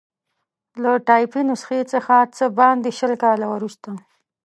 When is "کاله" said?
3.23-3.45